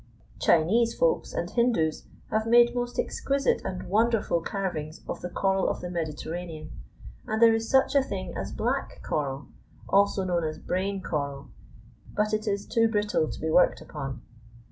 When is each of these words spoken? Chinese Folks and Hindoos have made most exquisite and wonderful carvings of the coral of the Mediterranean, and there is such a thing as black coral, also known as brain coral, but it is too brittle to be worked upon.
Chinese 0.41 0.95
Folks 0.95 1.31
and 1.31 1.51
Hindoos 1.51 2.07
have 2.31 2.47
made 2.47 2.73
most 2.73 2.97
exquisite 2.97 3.61
and 3.63 3.83
wonderful 3.87 4.41
carvings 4.41 4.99
of 5.07 5.21
the 5.21 5.29
coral 5.29 5.69
of 5.69 5.79
the 5.81 5.91
Mediterranean, 5.91 6.71
and 7.27 7.39
there 7.39 7.53
is 7.53 7.69
such 7.69 7.93
a 7.93 8.01
thing 8.01 8.35
as 8.35 8.51
black 8.51 8.99
coral, 9.03 9.49
also 9.87 10.23
known 10.23 10.43
as 10.43 10.57
brain 10.57 11.03
coral, 11.03 11.49
but 12.15 12.33
it 12.33 12.47
is 12.47 12.65
too 12.65 12.87
brittle 12.89 13.27
to 13.29 13.39
be 13.39 13.51
worked 13.51 13.79
upon. 13.79 14.23